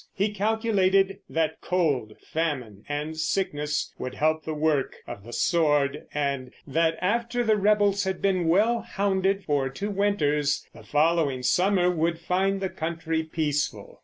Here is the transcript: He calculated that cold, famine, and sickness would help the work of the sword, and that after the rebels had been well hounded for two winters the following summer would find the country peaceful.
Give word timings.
He 0.15 0.31
calculated 0.33 1.19
that 1.29 1.61
cold, 1.61 2.17
famine, 2.27 2.83
and 2.89 3.15
sickness 3.15 3.93
would 3.99 4.15
help 4.15 4.43
the 4.45 4.53
work 4.55 4.95
of 5.05 5.23
the 5.23 5.31
sword, 5.31 6.07
and 6.11 6.51
that 6.65 6.97
after 6.99 7.43
the 7.43 7.55
rebels 7.55 8.03
had 8.03 8.19
been 8.19 8.47
well 8.47 8.81
hounded 8.81 9.43
for 9.45 9.69
two 9.69 9.91
winters 9.91 10.67
the 10.73 10.81
following 10.83 11.43
summer 11.43 11.91
would 11.91 12.17
find 12.17 12.61
the 12.61 12.69
country 12.69 13.21
peaceful. 13.21 13.99